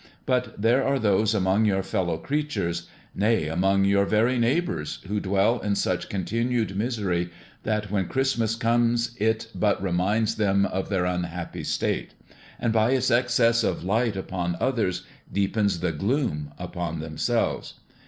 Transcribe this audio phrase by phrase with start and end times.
[0.25, 5.59] But there are those among your fellow creatures, nay, among your very neighbors, who dwell
[5.59, 7.29] in such continued misery
[7.61, 12.15] that when Christmas comes it but reminds them of their unhappy state,
[12.59, 17.75] and by its excess of light upon others deepens the gloom about themselves.